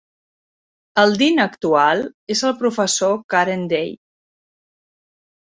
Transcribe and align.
El 1.01 1.11
Dean 1.21 1.41
actual 1.43 2.01
és 2.37 2.43
el 2.49 2.55
Professor 2.63 3.15
Karen 3.35 3.69
Day. 3.75 3.93